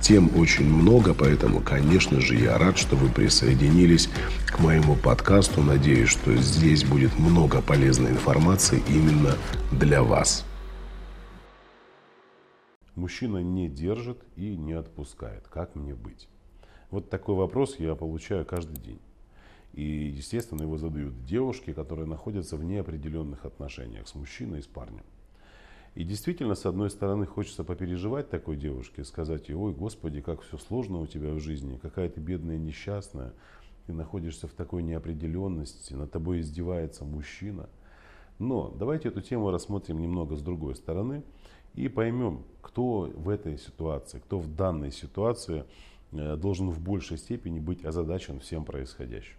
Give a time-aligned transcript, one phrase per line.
[0.00, 4.08] Тем очень много, поэтому, конечно же, я рад, что вы присоединились
[4.46, 5.62] к моему подкасту.
[5.62, 9.36] Надеюсь, что здесь будет много полезной информации именно
[9.70, 10.46] для вас.
[12.94, 15.46] Мужчина не держит и не отпускает.
[15.48, 16.28] Как мне быть?
[16.90, 19.00] Вот такой вопрос я получаю каждый день.
[19.74, 25.04] И, естественно, его задают девушки, которые находятся в неопределенных отношениях с мужчиной и с парнем.
[25.94, 30.56] И действительно, с одной стороны, хочется попереживать такой девушке, сказать ей, ой, господи, как все
[30.56, 33.32] сложно у тебя в жизни, какая ты бедная, несчастная,
[33.86, 37.68] ты находишься в такой неопределенности, над тобой издевается мужчина–
[38.40, 41.22] но давайте эту тему рассмотрим немного с другой стороны
[41.74, 45.66] и поймем, кто в этой ситуации, кто в данной ситуации
[46.12, 49.36] э, должен в большей степени быть озадачен всем происходящим.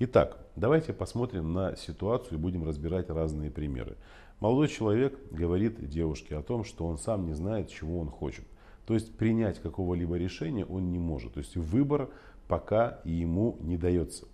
[0.00, 3.96] Итак, давайте посмотрим на ситуацию и будем разбирать разные примеры.
[4.40, 8.44] Молодой человек говорит девушке о том, что он сам не знает, чего он хочет.
[8.86, 11.34] То есть принять какого-либо решения он не может.
[11.34, 12.10] То есть выбор
[12.46, 14.26] пока ему не дается.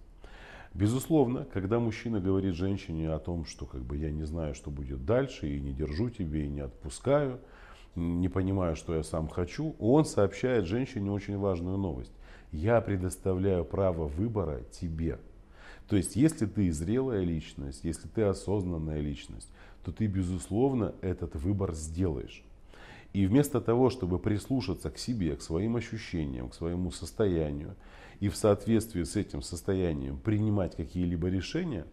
[0.74, 5.04] Безусловно, когда мужчина говорит женщине о том, что как бы я не знаю, что будет
[5.06, 7.40] дальше, и не держу тебе, и не отпускаю,
[7.94, 12.12] не понимаю, что я сам хочу, он сообщает женщине очень важную новость.
[12.50, 15.18] Я предоставляю право выбора тебе.
[15.88, 19.48] То есть, если ты зрелая личность, если ты осознанная личность,
[19.84, 22.42] то ты, безусловно, этот выбор сделаешь.
[23.12, 27.76] И вместо того, чтобы прислушаться к себе, к своим ощущениям, к своему состоянию,
[28.20, 31.86] и в соответствии с этим состоянием принимать какие-либо решения,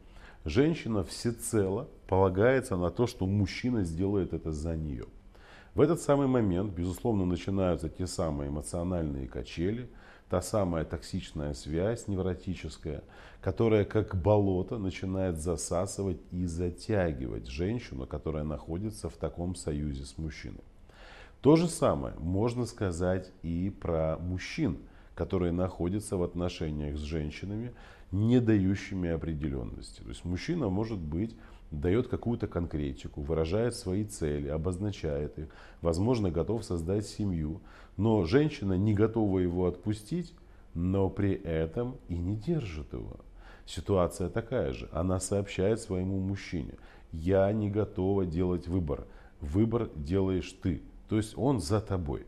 [0.46, 5.06] женщина всецело полагается на то, что мужчина сделает это за нее.
[5.75, 9.90] В этот самый момент, безусловно, начинаются те самые эмоциональные качели,
[10.31, 13.03] та самая токсичная связь невротическая,
[13.42, 20.64] которая как болото начинает засасывать и затягивать женщину, которая находится в таком союзе с мужчиной.
[21.42, 24.80] То же самое можно сказать и про мужчин–
[25.16, 27.74] которые находятся в отношениях с женщинами,
[28.12, 30.02] не дающими определенности.
[30.02, 31.36] То есть мужчина может быть
[31.72, 35.48] дает какую-то конкретику, выражает свои цели, обозначает их,
[35.82, 37.62] возможно, готов создать семью,
[37.98, 40.34] но женщина не готова его отпустить,
[40.74, 43.22] но при этом и не держит его.
[43.66, 44.90] Ситуация такая же.
[44.92, 46.74] Она сообщает своему мужчине,
[47.12, 49.06] я не готова делать выбор.
[49.40, 50.81] Выбор делаешь ты.
[51.10, 52.26] То есть он за тобой.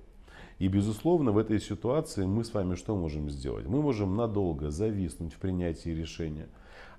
[0.59, 3.65] И, безусловно, в этой ситуации мы с вами что можем сделать?
[3.67, 6.47] Мы можем надолго зависнуть в принятии решения,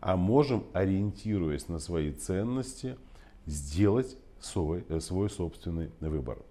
[0.04, 2.98] а можем, ориентируясь на свои ценности,
[3.46, 6.42] сделать свой, э, свой собственный выбор.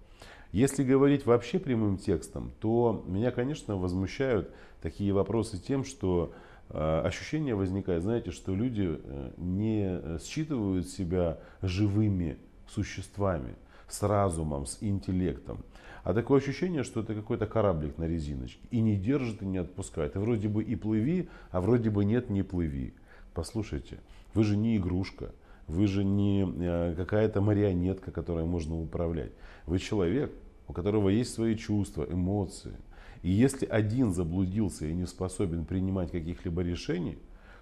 [0.50, 4.50] Если говорить вообще прямым текстом, то меня, конечно, возмущают
[4.82, 6.32] такие вопросы тем, что
[6.70, 12.38] э, ощущение возникает, знаете, что люди э, не считывают себя живыми
[12.68, 13.54] существами,
[13.86, 15.64] с разумом, с интеллектом.
[16.02, 18.66] А такое ощущение, что это какой-то кораблик на резиночке.
[18.72, 20.16] И не держит, и не отпускает.
[20.16, 22.94] И вроде бы и плыви, а вроде бы нет, не плыви.
[23.34, 23.98] Послушайте,
[24.32, 25.32] вы же не игрушка.
[25.66, 29.32] Вы же не э, какая-то марионетка, которой можно управлять.
[29.66, 30.32] Вы человек,
[30.68, 32.76] у которого есть свои чувства, эмоции.
[33.22, 37.18] И если один заблудился и не способен принимать каких-либо решений,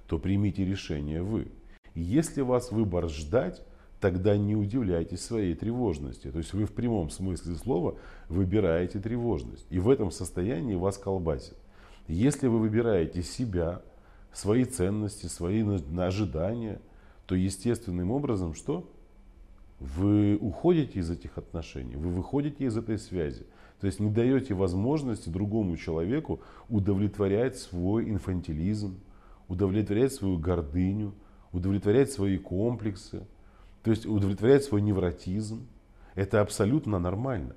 [0.09, 1.49] то примите решение вы.
[1.95, 3.63] И если вас выбор ждать,
[4.01, 6.33] тогда не удивляйтесь своей тревожности.
[6.33, 7.97] То есть вы в прямом смысле слова
[8.29, 9.67] выбираете тревожность.
[9.71, 11.57] И в этом состоянии вас колбасит.
[12.09, 13.83] Если вы выбираете себя,
[14.33, 15.65] свои ценности, свои
[15.99, 16.81] ожидания,
[17.27, 18.91] то естественным образом что?
[19.79, 23.47] Вы уходите из этих отношений, вы выходите из этой связи.
[23.81, 29.01] То есть не даете возможности другому человеку удовлетворять свой инфантилизм,
[29.49, 31.15] удовлетворять свою гордыню,
[31.51, 33.27] удовлетворять свои комплексы,
[33.83, 35.67] то есть удовлетворять свой невротизм.
[36.15, 37.57] Это абсолютно нормально.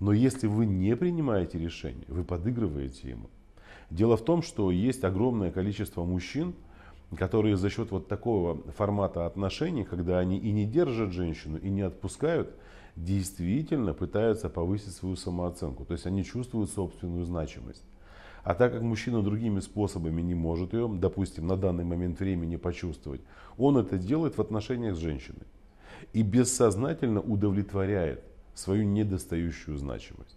[0.00, 3.28] Но если вы не принимаете решение, вы подыгрываете ему.
[3.90, 6.54] Дело в том, что есть огромное количество мужчин,
[7.16, 11.82] которые за счет вот такого формата отношений, когда они и не держат женщину, и не
[11.82, 12.50] отпускают,
[12.96, 15.84] действительно пытаются повысить свою самооценку.
[15.84, 17.84] То есть они чувствуют собственную значимость.
[18.42, 23.20] А так как мужчина другими способами не может ее, допустим, на данный момент времени почувствовать,
[23.58, 25.46] он это делает в отношениях с женщиной.
[26.12, 28.22] И бессознательно удовлетворяет
[28.54, 30.36] свою недостающую значимость.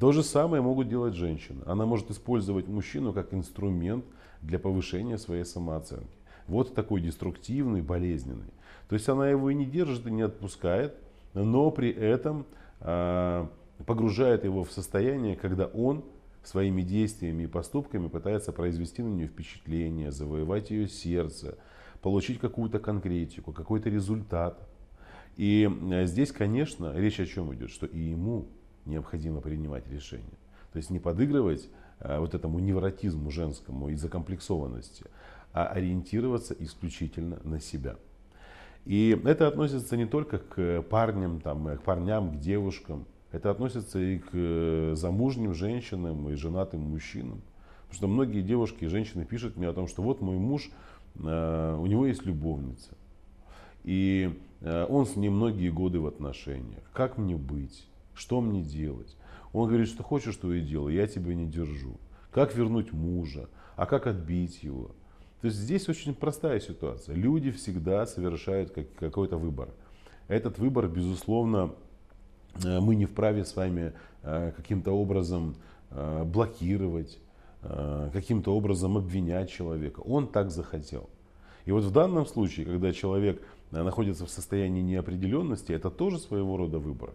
[0.00, 1.62] То же самое могут делать женщины.
[1.66, 4.04] Она может использовать мужчину как инструмент
[4.40, 6.16] для повышения своей самооценки.
[6.48, 8.52] Вот такой деструктивный, болезненный.
[8.88, 10.96] То есть она его и не держит, и не отпускает,
[11.34, 12.46] но при этом
[12.80, 13.46] э,
[13.86, 16.04] погружает его в состояние, когда он
[16.42, 21.56] своими действиями и поступками пытается произвести на нее впечатление, завоевать ее сердце,
[22.00, 24.58] получить какую-то конкретику, какой-то результат.
[25.36, 28.48] И э, здесь, конечно, речь о чем идет, что и ему
[28.86, 30.38] необходимо принимать решения.
[30.72, 31.68] То есть не подыгрывать
[32.00, 35.04] э, вот этому невротизму женскому и закомплексованности,
[35.52, 37.96] а ориентироваться исключительно на себя.
[38.84, 44.18] И это относится не только к парням, там, к парням, к девушкам, это относится и
[44.18, 47.40] к э, замужним женщинам, и женатым мужчинам.
[47.82, 50.70] Потому что многие девушки и женщины пишут мне о том, что вот мой муж,
[51.14, 52.94] э, у него есть любовница.
[53.84, 56.82] И э, он с ней многие годы в отношениях.
[56.92, 57.86] Как мне быть?
[58.14, 59.16] Что мне делать?
[59.52, 61.98] Он говорит, что хочешь, что и делай, я тебя не держу.
[62.30, 63.48] Как вернуть мужа?
[63.76, 64.92] А как отбить его?
[65.40, 67.14] То есть здесь очень простая ситуация.
[67.14, 69.70] Люди всегда совершают какой-то выбор.
[70.28, 71.74] Этот выбор, безусловно,
[72.64, 73.92] Э, мы не вправе с вами
[74.22, 75.56] э, каким-то образом
[75.90, 77.18] э, блокировать,
[78.12, 80.00] каким-то образом обвинять человека.
[80.00, 81.08] Он так захотел.
[81.64, 86.80] И вот в данном случае, когда человек находится в состоянии неопределенности, это тоже своего рода
[86.80, 87.14] выбор.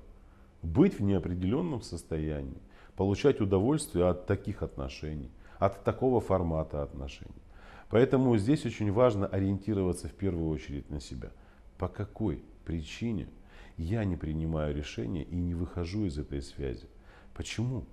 [0.67, 2.61] Быть в неопределенном состоянии,
[2.97, 7.41] получать удовольствие от таких отношений, от такого формата отношений.
[7.89, 11.31] Поэтому здесь очень важно ориентироваться в первую очередь на себя.
[11.77, 13.29] По какой причине
[13.77, 16.89] я не принимаю решения и не выхожу из этой связи.
[17.33, 17.85] Почему?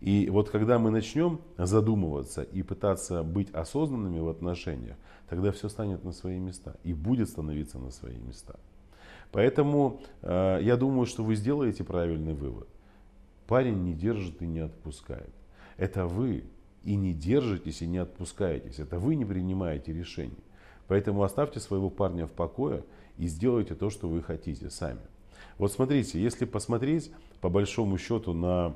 [0.00, 4.96] И вот когда мы начнем задумываться и пытаться быть осознанными в отношениях,
[5.28, 8.58] тогда все станет на свои места и будет становиться на свои места.
[9.32, 12.68] Поэтому э, я думаю, что вы сделаете правильный вывод.
[13.46, 15.30] Парень не держит и не отпускает.
[15.76, 16.44] Это вы
[16.84, 18.78] и не держитесь и не отпускаетесь.
[18.78, 20.44] Это вы не принимаете решений.
[20.88, 22.84] Поэтому оставьте своего парня в покое
[23.16, 25.00] и сделайте то, что вы хотите сами.
[25.58, 28.74] Вот смотрите, если посмотреть по большому счету на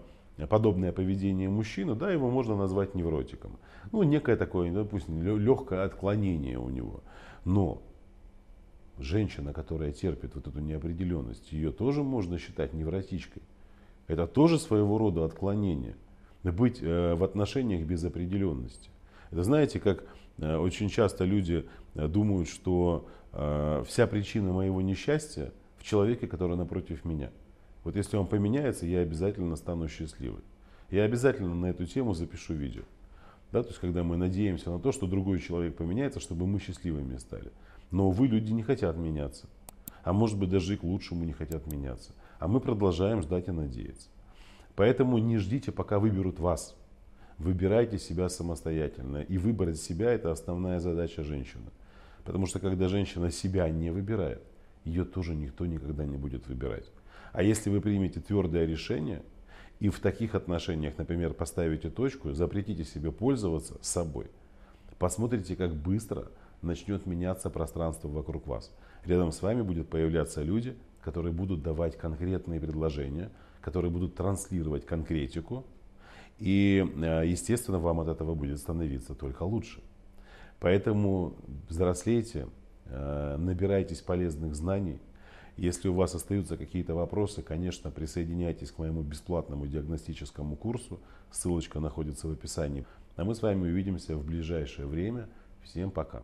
[0.49, 3.59] подобное поведение мужчины, да, его можно назвать невротиком.
[3.93, 7.01] Ну, некое такое, допустим, легкое отклонение у него.
[7.45, 7.83] Но
[8.99, 13.43] женщина, которая терпит вот эту неопределенность, ее тоже можно считать невротичкой.
[14.07, 15.97] Это тоже своего рода отклонение.
[16.43, 18.91] Быть э, в отношениях без определенности.
[19.31, 20.05] Это знаете, как
[20.39, 23.09] э, очень часто люди э, думают, что
[23.85, 27.31] вся причина моего несчастья в человеке, который напротив меня.
[27.83, 30.43] Вот если он поменяется, я обязательно стану счастливой.
[30.89, 32.83] Я обязательно на эту тему запишу видео.
[33.53, 37.17] Да, то есть, когда мы надеемся на то, что другой человек поменяется, чтобы мы счастливыми
[37.19, 37.53] стали.
[37.91, 39.49] Но, вы люди не хотят меняться.
[40.03, 42.13] А может быть, даже и к лучшему не хотят меняться.
[42.39, 44.09] А мы продолжаем ждать и надеяться.
[44.77, 46.77] Поэтому не ждите, пока выберут вас.
[47.39, 49.23] Выбирайте себя самостоятельно.
[49.23, 51.71] И выбрать себя– это основная задача женщины.
[52.25, 54.43] Потому что когда женщина себя не выбирает,
[54.85, 56.87] ее тоже никто никогда не будет выбирать.
[57.33, 59.23] А если вы примете твердое решение
[59.81, 64.31] и в таких отношениях, например, поставите точку, запретите себе пользоваться собой,
[64.99, 66.29] посмотрите, как быстро
[66.63, 68.73] начнет меняться пространство вокруг вас.
[69.05, 75.65] Рядом с вами будут появляться люди, которые будут давать конкретные предложения, которые будут транслировать конкретику,
[76.39, 79.83] и, э, естественно, вам от этого будет становиться только лучше.
[80.59, 81.37] Поэтому
[81.69, 82.49] взрослейте,
[82.87, 85.01] э, набирайтесь полезных знаний.
[85.57, 90.99] Если у вас остаются какие-то вопросы, конечно, присоединяйтесь к моему бесплатному диагностическому курсу.
[91.31, 92.85] Ссылочка находится в описании.
[93.17, 95.29] А мы с вами увидимся в ближайшее время.
[95.63, 96.23] Всем пока.